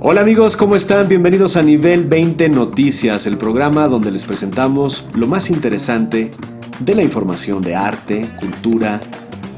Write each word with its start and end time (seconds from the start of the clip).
Hola 0.00 0.20
amigos, 0.20 0.56
¿cómo 0.56 0.76
están? 0.76 1.08
Bienvenidos 1.08 1.56
a 1.56 1.62
Nivel 1.62 2.04
20 2.04 2.50
Noticias, 2.50 3.26
el 3.26 3.36
programa 3.36 3.88
donde 3.88 4.12
les 4.12 4.24
presentamos 4.24 5.04
lo 5.12 5.26
más 5.26 5.50
interesante 5.50 6.30
de 6.78 6.94
la 6.94 7.02
información 7.02 7.60
de 7.62 7.74
arte, 7.74 8.30
cultura, 8.38 9.00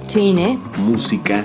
cine, 0.09 0.59
música, 0.79 1.45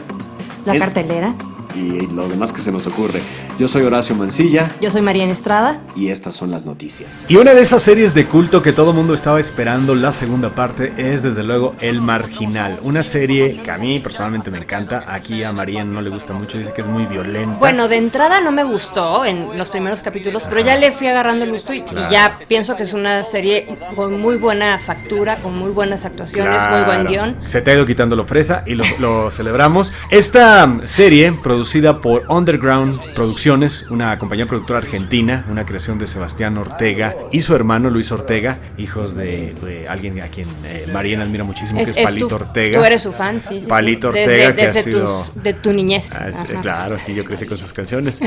la 0.66 0.74
el... 0.74 0.80
cartelera 0.80 1.36
y 1.76 2.08
lo 2.08 2.30
demás 2.30 2.54
que 2.54 2.62
se 2.62 2.72
nos 2.72 2.88
ocurre. 2.88 3.20
Yo 3.58 3.70
soy 3.70 3.84
Horacio 3.84 4.16
Mancilla. 4.16 4.70
Yo 4.82 4.92
soy 4.92 5.02
María 5.02 5.24
Estrada. 5.32 5.80
Y 5.96 6.10
estas 6.10 6.36
son 6.36 6.52
las 6.52 6.66
noticias. 6.66 7.24
Y 7.30 7.38
una 7.38 7.54
de 7.54 7.62
esas 7.62 7.82
series 7.82 8.14
de 8.14 8.26
culto 8.26 8.62
que 8.62 8.74
todo 8.74 8.92
mundo 8.92 9.14
estaba 9.14 9.40
esperando, 9.40 9.96
la 9.96 10.12
segunda 10.12 10.50
parte, 10.50 10.92
es 10.98 11.24
desde 11.24 11.42
luego 11.42 11.74
El 11.80 12.02
Marginal. 12.02 12.78
Una 12.84 13.02
serie 13.02 13.62
que 13.64 13.72
a 13.72 13.78
mí 13.78 14.02
personalmente 14.02 14.52
me 14.52 14.58
encanta. 14.58 15.06
Aquí 15.08 15.42
a 15.44 15.54
María 15.54 15.86
no 15.86 16.02
le 16.02 16.10
gusta 16.10 16.34
mucho, 16.34 16.58
dice 16.58 16.74
que 16.74 16.82
es 16.82 16.88
muy 16.88 17.06
violenta. 17.06 17.58
Bueno, 17.58 17.88
de 17.88 17.96
entrada 17.96 18.42
no 18.42 18.52
me 18.52 18.66
gustó 18.66 19.24
en 19.24 19.58
los 19.58 19.70
primeros 19.70 20.02
capítulos, 20.02 20.46
pero 20.50 20.60
ya 20.60 20.76
le 20.76 20.92
fui 20.92 21.08
agarrando 21.08 21.46
el 21.46 21.52
gusto 21.52 21.74
y, 21.74 21.82
ya 22.12 22.38
pienso 22.50 22.76
que 22.76 22.84
es 22.84 22.92
una 22.92 23.24
serie 23.24 23.78
con 23.96 24.20
muy 24.20 24.36
buena 24.36 24.78
factura, 24.80 25.38
con 25.38 25.58
muy 25.58 25.72
buenas 25.72 26.04
actuaciones, 26.04 26.62
muy 26.70 26.84
buen 26.84 27.06
guion. 27.06 27.38
Se 27.46 27.62
te 27.62 27.72
ha 27.72 27.76
ido 27.76 27.86
quitando 27.86 28.18
lo 28.18 28.26
fresa 28.26 28.64
y 28.66 28.76
lo, 28.76 28.84
lo 29.00 29.32
celebramos. 29.32 29.94
Esta 30.12 30.70
serie, 30.84 31.32
producida 31.32 32.02
por 32.02 32.26
Underground 32.28 33.14
Producciones, 33.46 33.92
una 33.92 34.18
compañía 34.18 34.48
productora 34.48 34.80
argentina, 34.80 35.46
una 35.52 35.68
creación 35.68 36.00
de 36.00 36.08
Sebastián 36.08 36.58
Ortega 36.58 37.16
y 37.32 37.42
su 37.42 37.54
hermano 37.54 37.92
Luis 37.92 38.12
Ortega, 38.12 38.58
hijos 38.76 39.16
de, 39.16 39.54
de 39.62 39.88
alguien 39.88 40.20
a 40.22 40.30
quien 40.30 40.48
eh, 40.66 40.88
Mariana 40.92 41.26
admira 41.26 41.44
muchísimo, 41.44 41.80
es, 41.80 41.94
que 41.94 42.02
es, 42.02 42.10
Palito 42.10 42.28
tu, 42.28 42.36
Ortega. 42.38 42.80
Tú 42.80 42.84
eres 42.84 43.04
su 43.04 43.12
fan, 43.12 43.40
sí. 43.40 43.62
sí 43.62 43.68
Palito 43.68 44.12
sí. 44.12 44.18
Ortega, 44.20 44.52
desde, 44.52 44.54
desde 44.54 44.74
que 44.74 44.80
ha 44.80 44.82
sido... 44.82 45.06
tus, 45.06 45.44
de 45.44 45.54
tu 45.54 45.74
niñez. 45.74 46.12
Ah, 46.16 46.30
es, 46.30 46.60
claro, 46.60 46.98
sí, 46.98 47.14
yo 47.14 47.24
crecí 47.24 47.46
con 47.46 47.60
sus 47.60 47.72
canciones. 47.72 48.20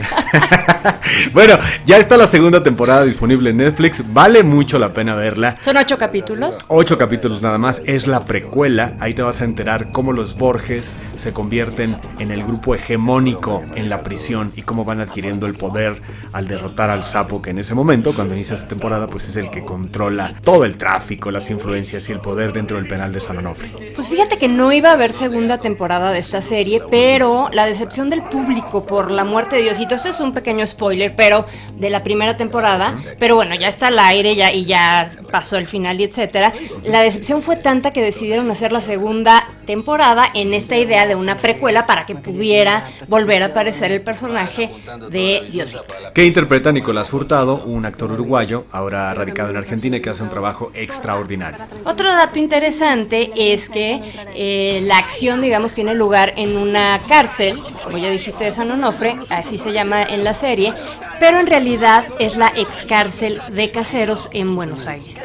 bueno, 1.32 1.59
ya 1.84 1.96
está 1.96 2.16
la 2.16 2.28
segunda 2.28 2.62
temporada 2.62 3.02
disponible 3.02 3.50
en 3.50 3.56
Netflix, 3.56 4.04
vale 4.12 4.45
mucho 4.45 4.78
la 4.78 4.93
pena 4.93 5.16
verla. 5.16 5.56
¿Son 5.60 5.76
ocho 5.76 5.98
capítulos? 5.98 6.65
Ocho 6.68 6.96
capítulos 6.96 7.43
nada 7.43 7.59
más, 7.59 7.82
es 7.87 8.06
la 8.06 8.24
precuela, 8.24 8.95
ahí 9.00 9.15
te 9.15 9.23
vas 9.23 9.43
a 9.43 9.46
enterar 9.46 9.90
cómo 9.90 10.12
los 10.12 10.38
Borges 10.38 11.00
se 11.16 11.32
convierten 11.32 11.96
en 12.21 12.30
el 12.30 12.45
grupo 12.45 12.76
hegemónico 12.76 13.65
en 13.74 13.88
la 13.88 14.04
prisión 14.04 14.52
y 14.54 14.62
cómo 14.62 14.84
van 14.84 15.07
adquiriendo 15.09 15.46
el 15.46 15.54
poder 15.54 16.01
al 16.32 16.46
derrotar 16.46 16.90
al 16.90 17.04
sapo 17.04 17.42
que 17.42 17.51
en 17.51 17.59
ese 17.59 17.74
momento, 17.74 18.14
cuando 18.14 18.34
inicia 18.34 18.54
esta 18.54 18.68
temporada, 18.68 19.06
pues 19.06 19.28
es 19.28 19.37
el 19.37 19.50
que 19.50 19.65
controla 19.65 20.34
todo 20.42 20.65
el 20.65 20.76
tráfico, 20.76 21.30
las 21.30 21.50
influencias 21.50 22.09
y 22.09 22.12
el 22.12 22.20
poder 22.20 22.52
dentro 22.52 22.76
del 22.76 22.88
penal 22.88 23.12
de 23.12 23.20
San 23.20 23.38
Onofre. 23.38 23.70
Pues 23.95 24.09
fíjate 24.09 24.38
que 24.38 24.48
no 24.48 24.73
iba 24.73 24.90
a 24.90 24.92
haber 24.92 25.12
segunda 25.12 25.59
temporada 25.59 26.12
de 26.12 26.18
esta 26.18 26.40
serie, 26.40 26.80
pero 26.90 27.48
la 27.52 27.66
decepción 27.66 28.10
del 28.10 28.23
público 28.23 28.87
por 28.87 29.10
la 29.10 29.24
muerte 29.24 29.56
de 29.56 29.62
Diosito, 29.62 29.95
esto 29.95 30.09
es 30.09 30.20
un 30.20 30.32
pequeño 30.32 30.66
spoiler, 30.66 31.15
pero 31.16 31.46
de 31.76 31.90
la 31.90 32.02
primera 32.02 32.37
temporada, 32.37 32.96
pero 33.18 33.34
bueno, 33.34 33.54
ya 33.54 33.68
está 33.68 33.88
al 33.88 33.98
aire 33.98 34.37
ya, 34.37 34.52
y 34.52 34.65
ya 34.65 35.09
pasó 35.30 35.56
el 35.56 35.66
final 35.66 36.00
y 36.00 36.04
etcétera. 36.04 36.52
La 36.84 37.02
decepción 37.02 37.43
fue 37.43 37.56
tanta 37.56 37.93
que 37.93 38.02
decidieron 38.02 38.50
hacer 38.50 38.72
la 38.72 38.80
segunda 38.80 39.48
temporada 39.66 40.26
en 40.34 40.54
esta 40.54 40.76
idea 40.76 41.06
de 41.06 41.15
una 41.15 41.38
precuela 41.38 41.87
para 41.87 42.06
que 42.06 42.15
pudiera 42.15 42.84
volver 43.09 43.43
a 43.43 43.46
aparecer 43.46 43.93
el 43.93 44.02
personaje 44.02 44.70
de 45.10 45.49
Diosito. 45.51 45.85
Que 46.15 46.24
interpreta 46.24 46.73
Nicolás 46.73 47.09
Furtado, 47.09 47.65
un 47.65 47.87
actor 47.87 48.13
uruguayo, 48.13 48.65
ahora 48.73 49.13
radicado 49.15 49.51
en 49.51 49.57
Argentina 49.57 49.96
y 49.96 50.01
que 50.01 50.10
hace 50.10 50.23
un 50.23 50.30
trabajo 50.30 50.71
extraordinario. 50.74 51.65
Otro 51.85 52.09
dato 52.09 52.38
interesante 52.38 53.30
es 53.35 53.68
que 53.68 54.01
eh, 54.35 54.80
la 54.85 54.99
acción, 54.99 55.40
digamos, 55.40 55.73
tiene 55.73 55.95
lugar 55.95 56.32
en 56.37 56.57
una 56.57 57.01
cárcel, 57.09 57.59
como 57.85 57.99
ya 57.99 58.10
dijiste 58.10 58.45
de 58.45 58.52
San 58.52 58.71
Onofre, 58.71 59.16
así 59.30 59.59
se 59.59 59.73
llama 59.73 60.02
en 60.02 60.24
la 60.24 60.35
serie, 60.35 60.73
pero 61.21 61.38
en 61.38 61.46
realidad 61.46 62.05
es 62.18 62.37
la 62.37 62.52
ex 62.57 62.85
cárcel 62.85 63.40
de 63.52 63.71
caseros 63.71 64.28
en 64.33 64.55
Buenos 64.55 64.87
Aires. 64.87 65.21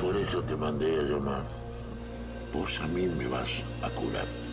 Por 0.00 0.16
eso 0.16 0.42
te 0.42 0.56
mandé 0.56 0.86
a 0.86 1.02
llamar. 1.02 1.42
Vos 2.52 2.80
a 2.82 2.86
mí 2.88 3.06
me 3.06 3.26
vas 3.26 3.48
a 3.82 3.90
curar. 3.90 4.49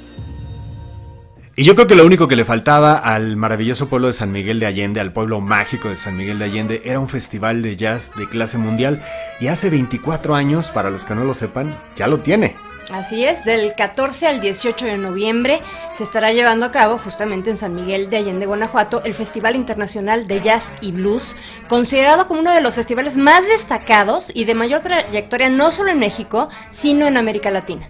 Y 1.59 1.63
yo 1.63 1.73
creo 1.73 1.87
que 1.87 1.95
lo 1.95 2.05
único 2.05 2.27
que 2.27 2.35
le 2.35 2.45
faltaba 2.45 2.93
al 2.93 3.35
maravilloso 3.35 3.89
pueblo 3.89 4.05
de 4.05 4.13
San 4.13 4.31
Miguel 4.31 4.59
de 4.59 4.67
Allende, 4.67 4.99
al 4.99 5.11
pueblo 5.11 5.41
mágico 5.41 5.89
de 5.89 5.95
San 5.95 6.15
Miguel 6.15 6.37
de 6.37 6.45
Allende, 6.45 6.83
era 6.85 6.99
un 6.99 7.09
festival 7.09 7.63
de 7.63 7.75
jazz 7.75 8.11
de 8.15 8.29
clase 8.29 8.59
mundial. 8.59 9.01
Y 9.39 9.47
hace 9.47 9.71
24 9.71 10.35
años, 10.35 10.69
para 10.69 10.91
los 10.91 11.03
que 11.03 11.15
no 11.15 11.23
lo 11.23 11.33
sepan, 11.33 11.75
ya 11.95 12.05
lo 12.05 12.19
tiene. 12.19 12.55
Así 12.91 13.25
es, 13.25 13.43
del 13.43 13.73
14 13.73 14.27
al 14.27 14.39
18 14.39 14.85
de 14.85 14.99
noviembre 14.99 15.59
se 15.95 16.03
estará 16.03 16.31
llevando 16.31 16.67
a 16.67 16.71
cabo 16.71 16.99
justamente 16.99 17.49
en 17.49 17.57
San 17.57 17.73
Miguel 17.73 18.11
de 18.11 18.17
Allende, 18.17 18.45
Guanajuato, 18.45 19.03
el 19.03 19.15
Festival 19.15 19.55
Internacional 19.55 20.27
de 20.27 20.39
Jazz 20.41 20.71
y 20.79 20.91
Blues, 20.91 21.35
considerado 21.67 22.27
como 22.27 22.41
uno 22.41 22.53
de 22.53 22.61
los 22.61 22.75
festivales 22.75 23.17
más 23.17 23.47
destacados 23.47 24.31
y 24.31 24.45
de 24.45 24.53
mayor 24.53 24.81
trayectoria 24.81 25.49
no 25.49 25.71
solo 25.71 25.89
en 25.89 25.97
México, 25.97 26.49
sino 26.69 27.07
en 27.07 27.17
América 27.17 27.49
Latina. 27.49 27.89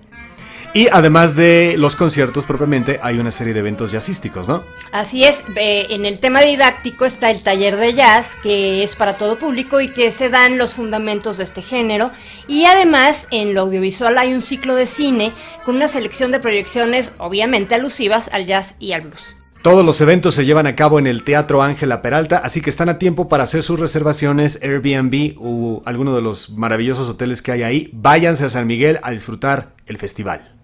Y 0.77 0.87
además 0.91 1.35
de 1.35 1.73
los 1.75 1.95
conciertos 1.95 2.45
propiamente, 2.45 2.99
hay 3.01 3.17
una 3.17 3.31
serie 3.31 3.51
de 3.51 3.61
eventos 3.61 3.91
jazzísticos, 3.91 4.47
¿no? 4.47 4.63
Así 4.91 5.23
es, 5.23 5.43
eh, 5.55 5.87
en 5.89 6.05
el 6.05 6.19
tema 6.19 6.39
didáctico 6.41 7.03
está 7.05 7.31
el 7.31 7.41
taller 7.41 7.77
de 7.77 7.95
jazz, 7.95 8.35
que 8.43 8.83
es 8.83 8.95
para 8.95 9.17
todo 9.17 9.39
público 9.39 9.81
y 9.81 9.87
que 9.87 10.11
se 10.11 10.29
dan 10.29 10.59
los 10.59 10.75
fundamentos 10.75 11.39
de 11.39 11.45
este 11.45 11.63
género. 11.63 12.11
Y 12.47 12.65
además, 12.65 13.27
en 13.31 13.55
lo 13.55 13.61
audiovisual 13.61 14.19
hay 14.19 14.35
un 14.35 14.43
ciclo 14.43 14.75
de 14.75 14.85
cine 14.85 15.31
con 15.65 15.77
una 15.77 15.87
selección 15.87 16.29
de 16.29 16.39
proyecciones, 16.39 17.11
obviamente 17.17 17.73
alusivas 17.73 18.29
al 18.31 18.45
jazz 18.45 18.75
y 18.77 18.91
al 18.91 19.01
blues. 19.01 19.35
Todos 19.63 19.83
los 19.83 19.99
eventos 19.99 20.35
se 20.35 20.45
llevan 20.45 20.67
a 20.67 20.75
cabo 20.75 20.99
en 20.99 21.07
el 21.07 21.23
Teatro 21.23 21.63
Ángela 21.63 22.03
Peralta, 22.03 22.37
así 22.37 22.61
que 22.61 22.69
están 22.69 22.89
a 22.89 22.99
tiempo 22.99 23.27
para 23.27 23.45
hacer 23.45 23.63
sus 23.63 23.79
reservaciones 23.79 24.61
Airbnb 24.61 25.37
o 25.39 25.81
alguno 25.85 26.15
de 26.15 26.21
los 26.21 26.51
maravillosos 26.51 27.09
hoteles 27.09 27.41
que 27.41 27.51
hay 27.51 27.63
ahí. 27.63 27.89
Váyanse 27.93 28.45
a 28.45 28.49
San 28.49 28.67
Miguel 28.67 28.99
a 29.01 29.09
disfrutar 29.09 29.73
el 29.87 29.97
festival. 29.97 30.56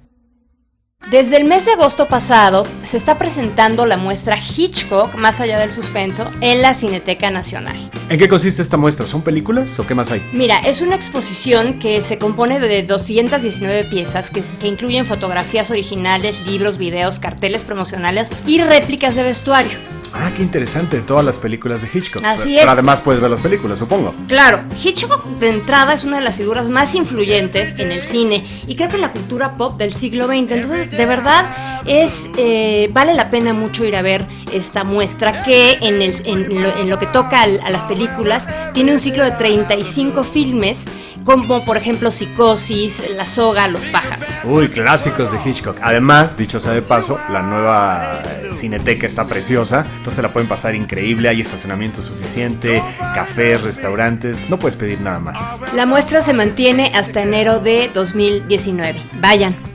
Desde 1.12 1.36
el 1.36 1.44
mes 1.44 1.66
de 1.66 1.74
agosto 1.74 2.08
pasado 2.08 2.64
se 2.82 2.96
está 2.96 3.18
presentando 3.18 3.86
la 3.86 3.98
muestra 3.98 4.38
Hitchcock, 4.38 5.16
más 5.16 5.42
allá 5.42 5.60
del 5.60 5.70
suspenso, 5.70 6.32
en 6.40 6.62
la 6.62 6.74
Cineteca 6.74 7.30
Nacional. 7.30 7.76
¿En 8.10 8.18
qué 8.18 8.30
consiste 8.30 8.62
esta 8.62 8.78
muestra? 8.78 9.06
¿Son 9.06 9.22
películas 9.22 9.78
o 9.80 9.86
qué 9.86 9.96
más 9.96 10.12
hay? 10.12 10.26
Mira, 10.32 10.60
es 10.60 10.82
una 10.82 10.96
exposición 10.96 11.78
que 11.78 12.00
se 12.02 12.18
compone 12.18 12.60
de 12.60 12.84
219 12.84 13.84
piezas 13.84 14.32
que, 14.32 14.42
que 14.60 14.68
incluyen 14.68 15.06
fotografías 15.06 15.70
originales, 15.72 16.48
libros, 16.48 16.78
videos, 16.78 17.20
carteles 17.20 17.64
promocionales 17.64 18.32
y 18.48 18.62
réplicas 18.62 19.16
de 19.16 19.24
vestuario. 19.24 19.93
Ah, 20.16 20.32
qué 20.36 20.44
interesante, 20.44 21.02
todas 21.02 21.26
las 21.26 21.38
películas 21.38 21.82
de 21.82 21.90
Hitchcock. 21.92 22.24
Así 22.24 22.54
Pero 22.56 22.68
es. 22.68 22.70
además 22.70 23.02
puedes 23.02 23.20
ver 23.20 23.32
las 23.32 23.42
películas, 23.42 23.80
supongo. 23.80 24.14
Claro, 24.28 24.62
Hitchcock 24.84 25.26
de 25.40 25.50
entrada 25.50 25.94
es 25.94 26.04
una 26.04 26.18
de 26.18 26.24
las 26.24 26.38
figuras 26.38 26.70
más 26.70 26.94
influyentes 26.94 27.80
en 27.80 27.92
el 27.92 28.02
cine 28.02 28.46
y 28.68 28.76
creo 28.76 28.90
que 28.90 28.96
en 28.96 29.02
la 29.02 29.12
cultura 29.12 29.56
pop 29.56 29.78
del 29.78 29.94
siglo 29.94 30.28
XX. 30.28 30.52
Entonces, 30.52 30.92
de 30.92 31.06
verdad, 31.06 31.46
es 31.86 32.30
eh, 32.38 32.90
vale 32.92 33.14
la 33.16 33.30
pena 33.30 33.54
mucho 33.54 33.86
ir 33.86 33.96
a 33.96 34.02
ver 34.02 34.26
esta 34.52 34.84
muestra 34.84 35.44
que 35.44 35.80
en, 35.82 36.02
el, 36.02 36.16
en, 36.26 36.62
lo, 36.62 36.78
en 36.78 36.90
lo, 36.90 37.00
que 37.00 37.08
toca 37.08 37.42
a, 37.42 37.44
a 37.44 37.70
las 37.72 37.84
películas 37.86 38.48
tiene 38.74 38.94
un 38.94 39.00
ciclo 39.00 39.24
de 39.24 39.32
35 39.32 40.24
filmes 40.24 40.86
como 41.24 41.66
por 41.66 41.78
ejemplo 41.78 42.12
Psicosis, 42.12 43.04
La 43.16 43.26
Soga, 43.26 43.68
Los 43.68 43.86
Pájaros. 43.86 44.26
Uy, 44.44 44.70
clásicos 44.70 45.32
de 45.32 45.40
Hitchcock. 45.44 45.78
Además, 45.82 46.38
dicho 46.38 46.60
sea 46.60 46.74
de 46.74 46.82
paso, 46.82 47.20
la 47.32 47.42
nueva 47.42 48.22
cineteca 48.52 49.08
está 49.08 49.26
preciosa, 49.28 49.86
entonces 49.98 50.22
la 50.22 50.32
pueden 50.32 50.48
pasar 50.48 50.76
increíble, 50.76 51.30
hay 51.30 51.42
estacionamiento 51.42 52.02
suficiente, 52.02 52.84
cafés, 53.14 53.62
restaurantes, 53.62 54.50
no 54.50 54.60
puedes 54.60 54.76
pedir 54.76 55.02
nada 55.02 55.20
más. 55.20 55.60
La 55.76 55.86
muestra 55.86 56.22
se 56.22 56.34
mantiene 56.34 56.92
hasta 56.96 57.22
enero 57.22 57.60
de 57.60 57.90
2019. 57.94 59.02
Vayan. 59.20 59.73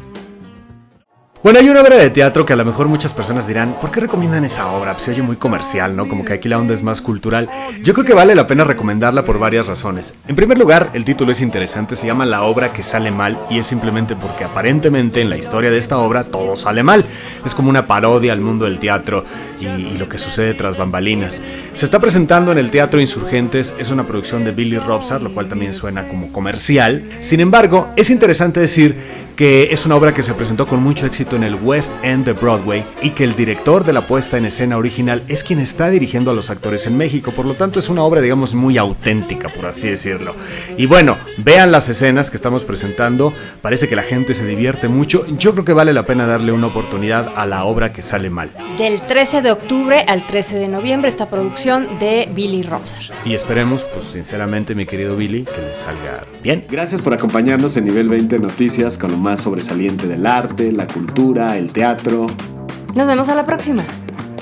Bueno, 1.40 1.60
hay 1.60 1.70
una 1.70 1.82
obra 1.82 1.94
de 1.94 2.10
teatro 2.10 2.44
que 2.44 2.52
a 2.52 2.56
lo 2.56 2.64
mejor 2.64 2.88
muchas 2.88 3.14
personas 3.14 3.46
dirán, 3.46 3.76
¿por 3.80 3.92
qué 3.92 4.00
recomiendan 4.00 4.44
esa 4.44 4.72
obra? 4.72 4.94
Pues 4.94 5.04
se 5.04 5.12
oye 5.12 5.22
muy 5.22 5.36
comercial, 5.36 5.94
¿no? 5.94 6.08
Como 6.08 6.24
que 6.24 6.32
aquí 6.32 6.48
la 6.48 6.58
onda 6.58 6.74
es 6.74 6.82
más 6.82 7.00
cultural. 7.00 7.48
Yo 7.80 7.94
creo 7.94 8.04
que 8.04 8.12
vale 8.12 8.34
la 8.34 8.48
pena 8.48 8.64
recomendarla 8.64 9.24
por 9.24 9.38
varias 9.38 9.68
razones. 9.68 10.18
En 10.26 10.34
primer 10.34 10.58
lugar, 10.58 10.90
el 10.94 11.04
título 11.04 11.30
es 11.30 11.40
interesante, 11.40 11.94
se 11.94 12.08
llama 12.08 12.26
La 12.26 12.42
obra 12.42 12.72
que 12.72 12.82
sale 12.82 13.12
mal 13.12 13.38
y 13.50 13.60
es 13.60 13.66
simplemente 13.66 14.16
porque 14.16 14.42
aparentemente 14.42 15.20
en 15.20 15.30
la 15.30 15.36
historia 15.36 15.70
de 15.70 15.78
esta 15.78 15.98
obra 15.98 16.24
todo 16.24 16.56
sale 16.56 16.82
mal. 16.82 17.06
Es 17.46 17.54
como 17.54 17.70
una 17.70 17.86
parodia 17.86 18.32
al 18.32 18.40
mundo 18.40 18.64
del 18.64 18.80
teatro 18.80 19.24
y, 19.60 19.66
y 19.66 19.96
lo 19.96 20.08
que 20.08 20.18
sucede 20.18 20.54
tras 20.54 20.76
bambalinas. 20.76 21.40
Se 21.72 21.84
está 21.84 22.00
presentando 22.00 22.50
en 22.50 22.58
el 22.58 22.72
Teatro 22.72 23.00
Insurgentes, 23.00 23.74
es 23.78 23.92
una 23.92 24.04
producción 24.04 24.44
de 24.44 24.50
Billy 24.50 24.80
Robsar, 24.80 25.22
lo 25.22 25.32
cual 25.32 25.46
también 25.46 25.72
suena 25.72 26.08
como 26.08 26.32
comercial. 26.32 27.08
Sin 27.20 27.38
embargo, 27.38 27.90
es 27.94 28.10
interesante 28.10 28.58
decir 28.58 29.27
que 29.38 29.68
es 29.70 29.86
una 29.86 29.94
obra 29.94 30.12
que 30.12 30.24
se 30.24 30.34
presentó 30.34 30.66
con 30.66 30.82
mucho 30.82 31.06
éxito 31.06 31.36
en 31.36 31.44
el 31.44 31.54
West 31.54 31.92
End 32.02 32.26
de 32.26 32.32
Broadway 32.32 32.84
y 33.02 33.10
que 33.10 33.22
el 33.22 33.36
director 33.36 33.84
de 33.84 33.92
la 33.92 34.04
puesta 34.04 34.36
en 34.36 34.46
escena 34.46 34.76
original 34.76 35.22
es 35.28 35.44
quien 35.44 35.60
está 35.60 35.90
dirigiendo 35.90 36.32
a 36.32 36.34
los 36.34 36.50
actores 36.50 36.88
en 36.88 36.96
México, 36.96 37.30
por 37.30 37.46
lo 37.46 37.54
tanto 37.54 37.78
es 37.78 37.88
una 37.88 38.02
obra 38.02 38.20
digamos 38.20 38.56
muy 38.56 38.76
auténtica, 38.78 39.48
por 39.48 39.66
así 39.66 39.86
decirlo. 39.86 40.34
Y 40.76 40.86
bueno, 40.86 41.16
vean 41.36 41.70
las 41.70 41.88
escenas 41.88 42.30
que 42.30 42.36
estamos 42.36 42.64
presentando, 42.64 43.32
parece 43.62 43.88
que 43.88 43.94
la 43.94 44.02
gente 44.02 44.34
se 44.34 44.44
divierte 44.44 44.88
mucho, 44.88 45.24
yo 45.38 45.52
creo 45.52 45.64
que 45.64 45.72
vale 45.72 45.92
la 45.92 46.04
pena 46.04 46.26
darle 46.26 46.50
una 46.50 46.66
oportunidad 46.66 47.32
a 47.36 47.46
la 47.46 47.62
obra 47.62 47.92
que 47.92 48.02
sale 48.02 48.30
mal. 48.30 48.50
Del 48.76 49.02
13 49.02 49.42
de 49.42 49.52
octubre 49.52 50.04
al 50.08 50.26
13 50.26 50.56
de 50.56 50.66
noviembre 50.66 51.08
esta 51.08 51.30
producción 51.30 52.00
de 52.00 52.28
Billy 52.34 52.64
Robser. 52.64 53.12
Y 53.24 53.34
esperemos, 53.34 53.84
pues 53.84 54.06
sinceramente 54.06 54.74
mi 54.74 54.84
querido 54.84 55.16
Billy, 55.16 55.44
que 55.44 55.62
le 55.62 55.76
salga 55.76 56.24
bien. 56.42 56.66
Gracias 56.68 57.00
por 57.00 57.12
acompañarnos 57.12 57.76
en 57.76 57.84
Nivel 57.84 58.08
20 58.08 58.40
Noticias 58.40 58.98
con 58.98 59.12
lo 59.12 59.27
más 59.28 59.40
sobresaliente 59.40 60.06
del 60.06 60.24
arte, 60.24 60.72
la 60.72 60.86
cultura, 60.86 61.58
el 61.58 61.70
teatro. 61.70 62.28
Nos 62.94 63.06
vemos 63.06 63.28
a 63.28 63.34
la 63.34 63.44
próxima. 63.44 63.84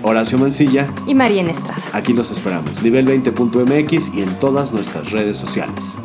Horacio 0.02 0.38
Mancilla. 0.38 0.86
Y 1.08 1.14
María 1.16 1.42
Estrada. 1.42 1.82
Aquí 1.92 2.12
los 2.12 2.30
esperamos. 2.30 2.84
Nivel20.mx 2.84 4.14
y 4.14 4.22
en 4.22 4.32
todas 4.38 4.70
nuestras 4.70 5.10
redes 5.10 5.38
sociales. 5.38 5.98